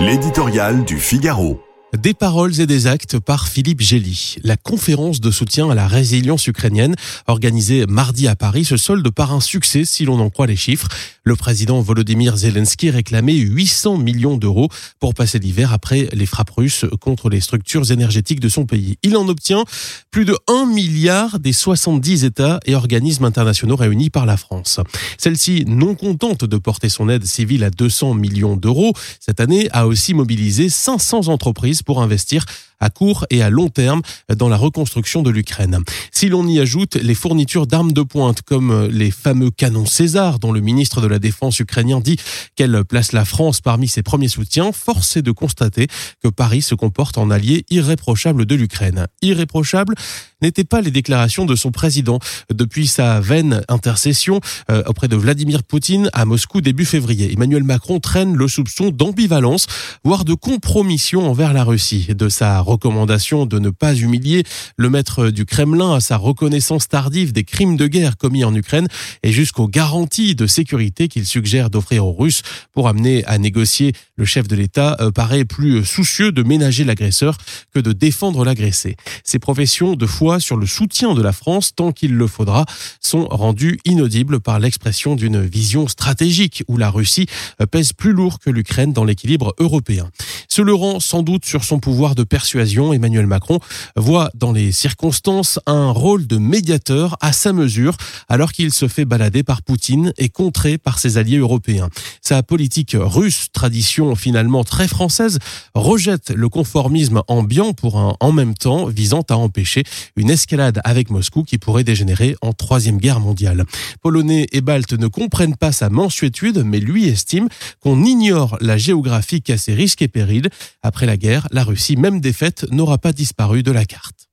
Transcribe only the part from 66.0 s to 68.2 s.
sa reconnaissance tardive des crimes de guerre